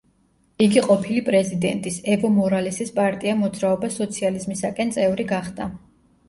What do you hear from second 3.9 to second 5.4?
სოციალიზმისაკენ წევრი